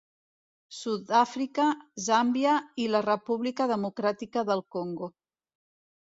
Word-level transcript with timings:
Sud-àfrica, 0.75 1.65
Zàmbia 2.05 2.53
i 2.85 2.87
la 2.93 3.01
República 3.07 3.67
Democràtica 3.73 4.45
del 4.49 4.63
Congo. 4.77 5.11